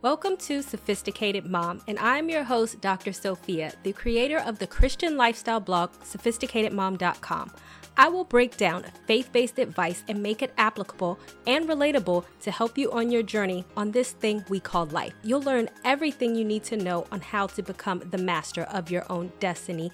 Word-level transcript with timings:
Welcome 0.00 0.36
to 0.36 0.62
Sophisticated 0.62 1.44
Mom, 1.44 1.82
and 1.88 1.98
I'm 1.98 2.28
your 2.28 2.44
host, 2.44 2.80
Dr. 2.80 3.12
Sophia, 3.12 3.72
the 3.82 3.92
creator 3.92 4.38
of 4.38 4.60
the 4.60 4.66
Christian 4.68 5.16
lifestyle 5.16 5.58
blog, 5.58 5.90
sophisticatedmom.com. 6.04 7.52
I 7.96 8.08
will 8.08 8.22
break 8.22 8.56
down 8.56 8.84
faith 9.08 9.32
based 9.32 9.58
advice 9.58 10.04
and 10.06 10.22
make 10.22 10.40
it 10.40 10.54
applicable 10.56 11.18
and 11.48 11.68
relatable 11.68 12.24
to 12.42 12.50
help 12.52 12.78
you 12.78 12.92
on 12.92 13.10
your 13.10 13.24
journey 13.24 13.64
on 13.76 13.90
this 13.90 14.12
thing 14.12 14.44
we 14.48 14.60
call 14.60 14.86
life. 14.86 15.14
You'll 15.24 15.42
learn 15.42 15.68
everything 15.84 16.36
you 16.36 16.44
need 16.44 16.62
to 16.64 16.76
know 16.76 17.04
on 17.10 17.20
how 17.20 17.48
to 17.48 17.62
become 17.64 17.98
the 18.08 18.18
master 18.18 18.62
of 18.62 18.92
your 18.92 19.04
own 19.10 19.32
destiny. 19.40 19.90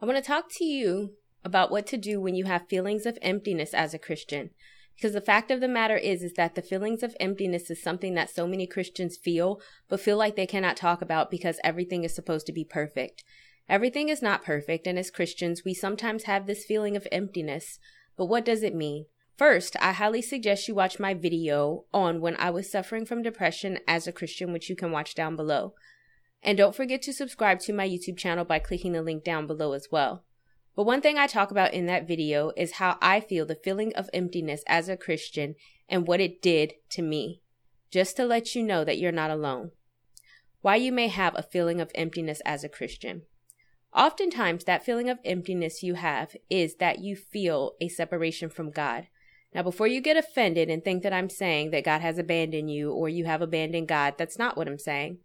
I 0.00 0.06
want 0.06 0.16
to 0.16 0.24
talk 0.24 0.46
to 0.52 0.64
you 0.64 1.10
about 1.44 1.70
what 1.70 1.86
to 1.88 1.98
do 1.98 2.22
when 2.22 2.34
you 2.34 2.46
have 2.46 2.70
feelings 2.70 3.04
of 3.04 3.18
emptiness 3.20 3.74
as 3.74 3.92
a 3.92 3.98
Christian. 3.98 4.48
Because 4.96 5.12
the 5.12 5.20
fact 5.20 5.50
of 5.50 5.60
the 5.60 5.68
matter 5.68 5.96
is, 5.96 6.22
is 6.22 6.34
that 6.34 6.54
the 6.54 6.62
feelings 6.62 7.02
of 7.02 7.16
emptiness 7.18 7.70
is 7.70 7.82
something 7.82 8.14
that 8.14 8.30
so 8.30 8.46
many 8.46 8.66
Christians 8.66 9.16
feel, 9.16 9.60
but 9.88 10.00
feel 10.00 10.16
like 10.16 10.36
they 10.36 10.46
cannot 10.46 10.76
talk 10.76 11.02
about 11.02 11.30
because 11.30 11.58
everything 11.64 12.04
is 12.04 12.14
supposed 12.14 12.46
to 12.46 12.52
be 12.52 12.64
perfect. 12.64 13.24
Everything 13.68 14.08
is 14.08 14.22
not 14.22 14.44
perfect, 14.44 14.86
and 14.86 14.98
as 14.98 15.10
Christians, 15.10 15.62
we 15.64 15.74
sometimes 15.74 16.24
have 16.24 16.46
this 16.46 16.64
feeling 16.64 16.96
of 16.96 17.06
emptiness. 17.10 17.78
But 18.16 18.26
what 18.26 18.44
does 18.44 18.62
it 18.62 18.74
mean? 18.74 19.06
First, 19.38 19.76
I 19.80 19.92
highly 19.92 20.22
suggest 20.22 20.68
you 20.68 20.74
watch 20.74 21.00
my 21.00 21.14
video 21.14 21.84
on 21.92 22.20
when 22.20 22.36
I 22.36 22.50
was 22.50 22.70
suffering 22.70 23.06
from 23.06 23.22
depression 23.22 23.78
as 23.88 24.06
a 24.06 24.12
Christian, 24.12 24.52
which 24.52 24.68
you 24.68 24.76
can 24.76 24.92
watch 24.92 25.14
down 25.14 25.36
below. 25.36 25.74
And 26.42 26.58
don't 26.58 26.74
forget 26.74 27.02
to 27.02 27.12
subscribe 27.12 27.60
to 27.60 27.72
my 27.72 27.88
YouTube 27.88 28.18
channel 28.18 28.44
by 28.44 28.58
clicking 28.58 28.92
the 28.92 29.02
link 29.02 29.24
down 29.24 29.46
below 29.46 29.72
as 29.72 29.88
well. 29.90 30.24
But 30.74 30.84
one 30.84 31.02
thing 31.02 31.18
I 31.18 31.26
talk 31.26 31.50
about 31.50 31.74
in 31.74 31.86
that 31.86 32.08
video 32.08 32.52
is 32.56 32.72
how 32.72 32.96
I 33.02 33.20
feel 33.20 33.44
the 33.44 33.54
feeling 33.62 33.92
of 33.94 34.08
emptiness 34.14 34.62
as 34.66 34.88
a 34.88 34.96
Christian 34.96 35.54
and 35.88 36.06
what 36.06 36.20
it 36.20 36.40
did 36.40 36.74
to 36.90 37.02
me, 37.02 37.42
just 37.90 38.16
to 38.16 38.24
let 38.24 38.54
you 38.54 38.62
know 38.62 38.84
that 38.84 38.98
you're 38.98 39.12
not 39.12 39.30
alone. 39.30 39.72
Why 40.62 40.76
you 40.76 40.92
may 40.92 41.08
have 41.08 41.34
a 41.36 41.42
feeling 41.42 41.80
of 41.80 41.90
emptiness 41.94 42.40
as 42.46 42.64
a 42.64 42.68
Christian. 42.68 43.22
Oftentimes, 43.94 44.64
that 44.64 44.84
feeling 44.84 45.10
of 45.10 45.18
emptiness 45.24 45.82
you 45.82 45.94
have 45.94 46.34
is 46.48 46.76
that 46.76 47.00
you 47.00 47.14
feel 47.16 47.72
a 47.80 47.88
separation 47.88 48.48
from 48.48 48.70
God. 48.70 49.08
Now, 49.54 49.62
before 49.62 49.86
you 49.86 50.00
get 50.00 50.16
offended 50.16 50.70
and 50.70 50.82
think 50.82 51.02
that 51.02 51.12
I'm 51.12 51.28
saying 51.28 51.72
that 51.72 51.84
God 51.84 52.00
has 52.00 52.16
abandoned 52.16 52.70
you 52.70 52.90
or 52.90 53.10
you 53.10 53.26
have 53.26 53.42
abandoned 53.42 53.88
God, 53.88 54.14
that's 54.16 54.38
not 54.38 54.56
what 54.56 54.66
I'm 54.66 54.78
saying. 54.78 55.18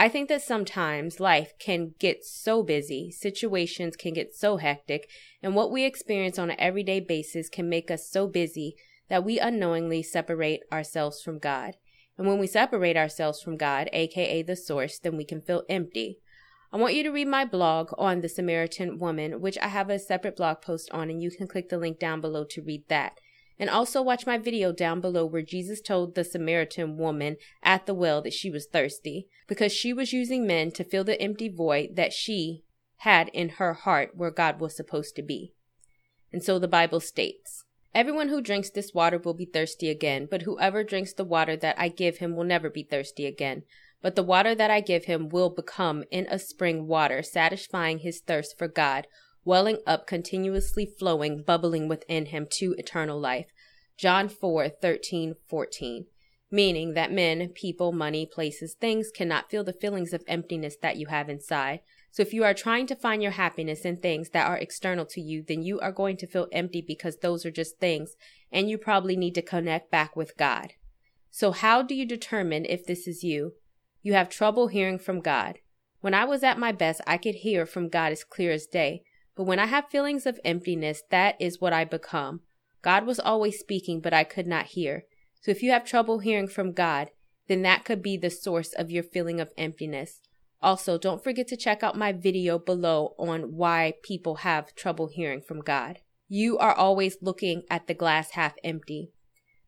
I 0.00 0.08
think 0.08 0.28
that 0.28 0.42
sometimes 0.42 1.18
life 1.18 1.54
can 1.58 1.94
get 1.98 2.24
so 2.24 2.62
busy, 2.62 3.10
situations 3.10 3.96
can 3.96 4.14
get 4.14 4.32
so 4.32 4.58
hectic, 4.58 5.10
and 5.42 5.56
what 5.56 5.72
we 5.72 5.84
experience 5.84 6.38
on 6.38 6.50
an 6.50 6.60
everyday 6.60 7.00
basis 7.00 7.48
can 7.48 7.68
make 7.68 7.90
us 7.90 8.08
so 8.08 8.28
busy 8.28 8.76
that 9.08 9.24
we 9.24 9.40
unknowingly 9.40 10.04
separate 10.04 10.60
ourselves 10.70 11.20
from 11.20 11.40
God. 11.40 11.74
And 12.16 12.28
when 12.28 12.38
we 12.38 12.46
separate 12.46 12.96
ourselves 12.96 13.42
from 13.42 13.56
God, 13.56 13.90
aka 13.92 14.40
the 14.42 14.54
source, 14.54 15.00
then 15.00 15.16
we 15.16 15.24
can 15.24 15.40
feel 15.40 15.64
empty. 15.68 16.18
I 16.72 16.76
want 16.76 16.94
you 16.94 17.02
to 17.02 17.10
read 17.10 17.26
my 17.26 17.44
blog 17.44 17.90
on 17.98 18.20
the 18.20 18.28
Samaritan 18.28 19.00
woman, 19.00 19.40
which 19.40 19.58
I 19.58 19.66
have 19.66 19.90
a 19.90 19.98
separate 19.98 20.36
blog 20.36 20.60
post 20.62 20.88
on, 20.92 21.10
and 21.10 21.20
you 21.20 21.32
can 21.32 21.48
click 21.48 21.70
the 21.70 21.78
link 21.78 21.98
down 21.98 22.20
below 22.20 22.44
to 22.50 22.62
read 22.62 22.84
that. 22.86 23.18
And 23.58 23.68
also 23.68 24.00
watch 24.00 24.26
my 24.26 24.38
video 24.38 24.72
down 24.72 25.00
below 25.00 25.26
where 25.26 25.42
Jesus 25.42 25.80
told 25.80 26.14
the 26.14 26.24
Samaritan 26.24 26.96
woman 26.96 27.36
at 27.62 27.86
the 27.86 27.94
well 27.94 28.22
that 28.22 28.32
she 28.32 28.50
was 28.50 28.66
thirsty 28.66 29.26
because 29.48 29.72
she 29.72 29.92
was 29.92 30.12
using 30.12 30.46
men 30.46 30.70
to 30.72 30.84
fill 30.84 31.04
the 31.04 31.20
empty 31.20 31.48
void 31.48 31.96
that 31.96 32.12
she 32.12 32.64
had 32.98 33.28
in 33.28 33.48
her 33.50 33.74
heart 33.74 34.12
where 34.14 34.30
God 34.30 34.60
was 34.60 34.76
supposed 34.76 35.16
to 35.16 35.22
be. 35.22 35.54
And 36.32 36.42
so 36.42 36.58
the 36.58 36.68
Bible 36.68 37.00
states, 37.00 37.64
Everyone 37.94 38.28
who 38.28 38.42
drinks 38.42 38.70
this 38.70 38.92
water 38.92 39.18
will 39.18 39.34
be 39.34 39.46
thirsty 39.46 39.88
again, 39.88 40.28
but 40.30 40.42
whoever 40.42 40.84
drinks 40.84 41.12
the 41.12 41.24
water 41.24 41.56
that 41.56 41.74
I 41.78 41.88
give 41.88 42.18
him 42.18 42.36
will 42.36 42.44
never 42.44 42.68
be 42.68 42.82
thirsty 42.82 43.26
again. 43.26 43.62
But 44.02 44.14
the 44.14 44.22
water 44.22 44.54
that 44.54 44.70
I 44.70 44.80
give 44.80 45.06
him 45.06 45.28
will 45.28 45.50
become 45.50 46.04
in 46.10 46.26
a 46.30 46.38
spring 46.38 46.86
water, 46.86 47.22
satisfying 47.22 47.98
his 47.98 48.20
thirst 48.20 48.56
for 48.56 48.68
God, 48.68 49.06
welling 49.48 49.78
up, 49.86 50.06
continuously 50.06 50.84
flowing, 50.84 51.42
bubbling 51.42 51.88
within 51.88 52.26
him 52.26 52.46
to 52.50 52.74
eternal 52.76 53.18
life. 53.18 53.46
John 53.96 54.28
4 54.28 54.68
13 54.68 55.36
14. 55.48 56.04
Meaning 56.50 56.92
that 56.92 57.10
men, 57.10 57.48
people, 57.48 57.90
money, 57.90 58.26
places, 58.26 58.74
things 58.74 59.10
cannot 59.10 59.50
feel 59.50 59.64
the 59.64 59.72
feelings 59.72 60.12
of 60.12 60.22
emptiness 60.28 60.76
that 60.82 60.98
you 60.98 61.06
have 61.06 61.30
inside. 61.30 61.80
So 62.10 62.20
if 62.20 62.34
you 62.34 62.44
are 62.44 62.52
trying 62.52 62.86
to 62.88 62.94
find 62.94 63.22
your 63.22 63.32
happiness 63.32 63.86
in 63.86 63.96
things 63.96 64.30
that 64.30 64.46
are 64.46 64.58
external 64.58 65.06
to 65.06 65.20
you, 65.22 65.42
then 65.46 65.62
you 65.62 65.80
are 65.80 65.92
going 65.92 66.18
to 66.18 66.26
feel 66.26 66.48
empty 66.52 66.84
because 66.86 67.16
those 67.16 67.46
are 67.46 67.50
just 67.50 67.78
things, 67.78 68.16
and 68.52 68.68
you 68.68 68.76
probably 68.76 69.16
need 69.16 69.34
to 69.36 69.42
connect 69.42 69.90
back 69.90 70.14
with 70.14 70.36
God. 70.36 70.74
So 71.30 71.52
how 71.52 71.80
do 71.80 71.94
you 71.94 72.04
determine 72.04 72.66
if 72.66 72.84
this 72.84 73.08
is 73.08 73.24
you? 73.24 73.54
You 74.02 74.12
have 74.12 74.28
trouble 74.28 74.68
hearing 74.68 74.98
from 74.98 75.20
God. 75.20 75.60
When 76.00 76.12
I 76.12 76.26
was 76.26 76.42
at 76.42 76.58
my 76.58 76.70
best, 76.72 77.00
I 77.06 77.16
could 77.16 77.36
hear 77.36 77.64
from 77.64 77.88
God 77.88 78.12
as 78.12 78.24
clear 78.24 78.52
as 78.52 78.66
day. 78.66 79.04
But 79.38 79.44
when 79.44 79.60
I 79.60 79.66
have 79.66 79.88
feelings 79.88 80.26
of 80.26 80.40
emptiness, 80.44 81.04
that 81.10 81.36
is 81.40 81.60
what 81.60 81.72
I 81.72 81.84
become. 81.84 82.40
God 82.82 83.06
was 83.06 83.20
always 83.20 83.56
speaking, 83.56 84.00
but 84.00 84.12
I 84.12 84.24
could 84.24 84.48
not 84.48 84.66
hear. 84.66 85.04
So 85.40 85.52
if 85.52 85.62
you 85.62 85.70
have 85.70 85.84
trouble 85.84 86.18
hearing 86.18 86.48
from 86.48 86.72
God, 86.72 87.12
then 87.46 87.62
that 87.62 87.84
could 87.84 88.02
be 88.02 88.16
the 88.16 88.30
source 88.30 88.72
of 88.72 88.90
your 88.90 89.04
feeling 89.04 89.38
of 89.40 89.52
emptiness. 89.56 90.20
Also, 90.60 90.98
don't 90.98 91.22
forget 91.22 91.46
to 91.48 91.56
check 91.56 91.84
out 91.84 91.96
my 91.96 92.10
video 92.10 92.58
below 92.58 93.14
on 93.16 93.54
why 93.54 93.94
people 94.02 94.36
have 94.36 94.74
trouble 94.74 95.06
hearing 95.06 95.40
from 95.40 95.60
God. 95.60 96.00
You 96.26 96.58
are 96.58 96.74
always 96.74 97.18
looking 97.22 97.62
at 97.70 97.86
the 97.86 97.94
glass 97.94 98.32
half 98.32 98.54
empty. 98.64 99.12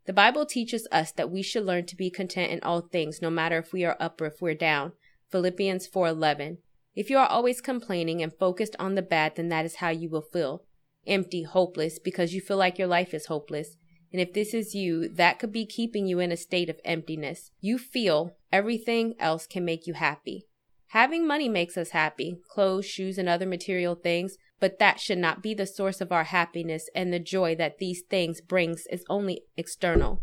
The 0.06 0.12
Bible 0.12 0.46
teaches 0.46 0.88
us 0.90 1.12
that 1.12 1.30
we 1.30 1.42
should 1.42 1.64
learn 1.64 1.86
to 1.86 1.96
be 1.96 2.10
content 2.10 2.50
in 2.50 2.58
all 2.64 2.80
things, 2.80 3.22
no 3.22 3.30
matter 3.30 3.58
if 3.58 3.72
we 3.72 3.84
are 3.84 3.96
up 4.00 4.20
or 4.20 4.26
if 4.26 4.42
we're 4.42 4.54
down. 4.54 4.94
Philippians 5.30 5.86
4:11. 5.86 6.58
If 6.94 7.08
you 7.08 7.18
are 7.18 7.28
always 7.28 7.60
complaining 7.60 8.20
and 8.22 8.32
focused 8.32 8.74
on 8.78 8.94
the 8.94 9.02
bad, 9.02 9.36
then 9.36 9.48
that 9.48 9.64
is 9.64 9.76
how 9.76 9.90
you 9.90 10.10
will 10.10 10.22
feel. 10.22 10.64
Empty, 11.06 11.44
hopeless, 11.44 11.98
because 11.98 12.34
you 12.34 12.40
feel 12.40 12.56
like 12.56 12.78
your 12.78 12.88
life 12.88 13.14
is 13.14 13.26
hopeless. 13.26 13.76
And 14.12 14.20
if 14.20 14.32
this 14.32 14.52
is 14.52 14.74
you, 14.74 15.08
that 15.08 15.38
could 15.38 15.52
be 15.52 15.66
keeping 15.66 16.06
you 16.06 16.18
in 16.18 16.32
a 16.32 16.36
state 16.36 16.68
of 16.68 16.80
emptiness. 16.84 17.52
You 17.60 17.78
feel 17.78 18.36
everything 18.52 19.14
else 19.20 19.46
can 19.46 19.64
make 19.64 19.86
you 19.86 19.94
happy. 19.94 20.46
Having 20.88 21.28
money 21.28 21.48
makes 21.48 21.76
us 21.76 21.90
happy, 21.90 22.40
clothes, 22.48 22.86
shoes, 22.86 23.18
and 23.18 23.28
other 23.28 23.46
material 23.46 23.94
things, 23.94 24.36
but 24.58 24.80
that 24.80 24.98
should 24.98 25.18
not 25.18 25.40
be 25.40 25.54
the 25.54 25.66
source 25.66 26.00
of 26.00 26.10
our 26.10 26.24
happiness 26.24 26.90
and 26.96 27.12
the 27.12 27.20
joy 27.20 27.54
that 27.54 27.78
these 27.78 28.02
things 28.02 28.40
brings 28.40 28.86
is 28.90 29.04
only 29.08 29.42
external. 29.56 30.22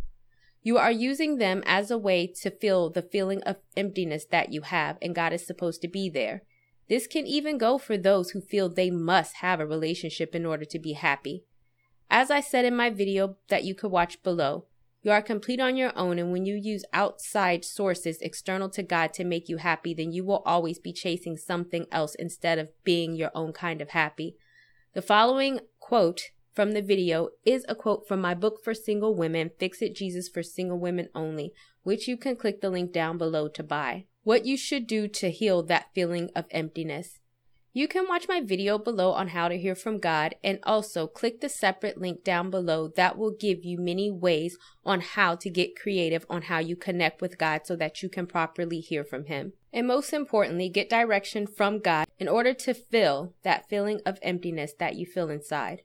You 0.61 0.77
are 0.77 0.91
using 0.91 1.37
them 1.37 1.63
as 1.65 1.89
a 1.89 1.97
way 1.97 2.27
to 2.41 2.51
fill 2.51 2.89
the 2.89 3.01
feeling 3.01 3.41
of 3.43 3.55
emptiness 3.77 4.25
that 4.31 4.51
you 4.51 4.63
have, 4.63 4.97
and 5.01 5.15
God 5.15 5.31
is 5.31 5.47
supposed 5.47 5.81
to 5.83 5.87
be 5.87 6.09
there. 6.09 6.41
This 6.89 7.07
can 7.07 7.27
even 7.27 7.57
go 7.57 7.77
for 7.77 7.97
those 7.97 8.31
who 8.31 8.41
feel 8.41 8.69
they 8.69 8.89
must 8.89 9.37
have 9.37 9.59
a 9.59 9.67
relationship 9.67 10.33
in 10.33 10.45
order 10.45 10.65
to 10.65 10.79
be 10.79 10.93
happy. 10.93 11.43
As 12.09 12.31
I 12.31 12.39
said 12.39 12.63
in 12.63 12.75
my 12.75 12.89
video 12.89 13.35
that 13.49 13.65
you 13.65 13.75
could 13.75 13.91
watch 13.91 14.23
below, 14.23 14.65
you 15.01 15.11
are 15.11 15.21
complete 15.21 15.59
on 15.59 15.77
your 15.77 15.97
own, 15.97 16.17
and 16.17 16.31
when 16.31 16.45
you 16.45 16.55
use 16.55 16.83
outside 16.91 17.63
sources 17.63 18.21
external 18.21 18.69
to 18.69 18.83
God 18.83 19.13
to 19.13 19.23
make 19.23 19.47
you 19.47 19.57
happy, 19.57 19.93
then 19.93 20.11
you 20.11 20.25
will 20.25 20.41
always 20.45 20.79
be 20.79 20.91
chasing 20.91 21.37
something 21.37 21.85
else 21.91 22.15
instead 22.15 22.57
of 22.57 22.71
being 22.83 23.15
your 23.15 23.31
own 23.35 23.53
kind 23.53 23.81
of 23.81 23.91
happy. 23.91 24.35
The 24.93 25.01
following 25.01 25.59
quote 25.79 26.31
from 26.53 26.71
the 26.71 26.81
video 26.81 27.29
is 27.45 27.63
a 27.69 27.75
quote 27.75 28.07
from 28.07 28.19
my 28.19 28.33
book 28.33 28.63
for 28.63 28.73
single 28.73 29.15
women, 29.15 29.51
Fix 29.59 29.81
It 29.81 29.95
Jesus 29.95 30.27
for 30.27 30.41
Single 30.41 30.79
Women 30.79 31.09
Only, 31.13 31.53
which 31.83 32.07
you 32.07 32.17
can 32.17 32.35
click 32.35 32.61
the 32.61 32.69
link 32.69 32.91
down 32.91 33.17
below 33.17 33.47
to 33.49 33.63
buy. 33.63 34.05
What 34.27 34.45
you 34.45 34.57
should 34.57 34.87
do 34.87 35.07
to 35.07 35.31
heal 35.31 35.63
that 35.63 35.93
feeling 35.95 36.31
of 36.35 36.47
emptiness. 36.51 37.21
You 37.71 37.87
can 37.87 38.09
watch 38.09 38.27
my 38.27 38.41
video 38.41 38.77
below 38.77 39.13
on 39.13 39.29
how 39.29 39.47
to 39.47 39.57
hear 39.57 39.73
from 39.73 39.99
God 39.99 40.35
and 40.43 40.59
also 40.63 41.07
click 41.07 41.39
the 41.39 41.47
separate 41.47 41.97
link 41.97 42.25
down 42.25 42.49
below 42.49 42.89
that 42.97 43.17
will 43.17 43.31
give 43.31 43.63
you 43.63 43.79
many 43.79 44.11
ways 44.11 44.57
on 44.83 44.99
how 44.99 45.35
to 45.35 45.49
get 45.49 45.79
creative 45.79 46.25
on 46.29 46.41
how 46.41 46.59
you 46.59 46.75
connect 46.75 47.21
with 47.21 47.37
God 47.37 47.61
so 47.63 47.77
that 47.77 48.03
you 48.03 48.09
can 48.09 48.27
properly 48.27 48.81
hear 48.81 49.05
from 49.05 49.27
Him. 49.27 49.53
And 49.71 49.87
most 49.87 50.11
importantly, 50.11 50.67
get 50.67 50.89
direction 50.89 51.47
from 51.47 51.79
God 51.79 52.05
in 52.19 52.27
order 52.27 52.53
to 52.53 52.73
fill 52.73 53.33
that 53.43 53.69
feeling 53.69 54.01
of 54.05 54.19
emptiness 54.21 54.73
that 54.77 54.97
you 54.97 55.05
feel 55.05 55.29
inside. 55.29 55.83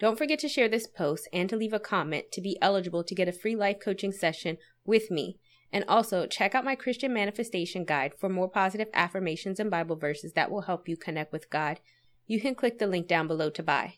Don't 0.00 0.18
forget 0.18 0.40
to 0.40 0.48
share 0.48 0.68
this 0.68 0.88
post 0.88 1.28
and 1.32 1.48
to 1.48 1.54
leave 1.54 1.72
a 1.72 1.78
comment 1.78 2.32
to 2.32 2.40
be 2.40 2.58
eligible 2.60 3.04
to 3.04 3.14
get 3.14 3.28
a 3.28 3.32
free 3.32 3.54
life 3.54 3.76
coaching 3.80 4.10
session 4.10 4.58
with 4.84 5.12
me. 5.12 5.38
And 5.74 5.84
also, 5.88 6.28
check 6.28 6.54
out 6.54 6.64
my 6.64 6.76
Christian 6.76 7.12
Manifestation 7.12 7.84
Guide 7.84 8.14
for 8.16 8.28
more 8.28 8.48
positive 8.48 8.86
affirmations 8.94 9.58
and 9.58 9.72
Bible 9.72 9.96
verses 9.96 10.34
that 10.34 10.48
will 10.48 10.60
help 10.60 10.88
you 10.88 10.96
connect 10.96 11.32
with 11.32 11.50
God. 11.50 11.80
You 12.28 12.40
can 12.40 12.54
click 12.54 12.78
the 12.78 12.86
link 12.86 13.08
down 13.08 13.26
below 13.26 13.50
to 13.50 13.62
buy. 13.64 13.94